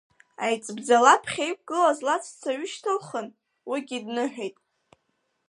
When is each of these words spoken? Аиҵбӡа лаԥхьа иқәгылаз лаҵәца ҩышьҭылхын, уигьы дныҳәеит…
Аиҵбӡа 0.45 0.97
лаԥхьа 1.03 1.45
иқәгылаз 1.51 1.99
лаҵәца 2.07 2.49
ҩышьҭылхын, 2.57 3.27
уигьы 3.69 3.97
дныҳәеит… 4.05 4.55